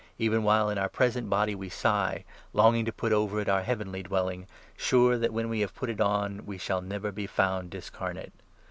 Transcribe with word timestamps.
Even 0.17 0.41
while 0.41 0.67
in 0.71 0.79
our 0.79 0.87
2 0.89 0.93
present 0.93 1.29
body 1.29 1.53
we 1.53 1.69
sigh, 1.69 2.25
longing 2.53 2.85
to 2.85 2.91
put 2.91 3.13
over 3.13 3.39
it 3.39 3.47
our 3.47 3.61
heavenly 3.61 4.01
dwelling, 4.01 4.47
sure 4.75 5.15
that, 5.15 5.31
when 5.31 5.47
we 5.47 5.59
have 5.59 5.75
put 5.75 5.91
it 5.91 6.01
on, 6.01 6.43
we 6.43 6.57
shall 6.57 6.81
never 6.81 7.11
be 7.11 7.27
3 7.27 7.27
found 7.27 7.69
discarnate. 7.69 8.33